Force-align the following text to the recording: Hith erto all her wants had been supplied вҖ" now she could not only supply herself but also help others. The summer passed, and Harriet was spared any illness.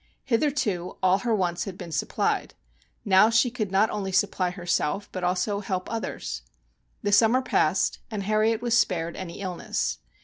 Hith 0.25 0.41
erto 0.41 0.97
all 1.03 1.19
her 1.19 1.35
wants 1.35 1.65
had 1.65 1.77
been 1.77 1.91
supplied 1.91 2.55
вҖ" 2.55 2.85
now 3.05 3.29
she 3.29 3.51
could 3.51 3.69
not 3.71 3.91
only 3.91 4.11
supply 4.11 4.49
herself 4.49 5.07
but 5.11 5.23
also 5.23 5.59
help 5.59 5.87
others. 5.93 6.41
The 7.03 7.11
summer 7.11 7.43
passed, 7.43 7.99
and 8.09 8.23
Harriet 8.23 8.63
was 8.63 8.75
spared 8.75 9.15
any 9.15 9.39
illness. 9.41 9.99